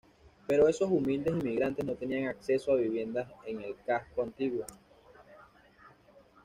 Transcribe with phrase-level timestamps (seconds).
[0.47, 4.65] Pero esos humildes inmigrantes no tenían acceso a viviendas en el casco antiguo.